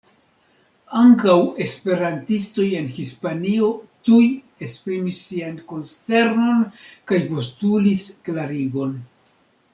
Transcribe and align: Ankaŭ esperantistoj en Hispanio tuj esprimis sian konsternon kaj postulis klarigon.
Ankaŭ 0.99 1.33
esperantistoj 1.65 2.65
en 2.79 2.87
Hispanio 2.95 3.67
tuj 4.09 4.23
esprimis 4.69 5.21
sian 5.29 5.61
konsternon 5.75 6.67
kaj 7.13 7.23
postulis 7.31 8.09
klarigon. 8.29 8.99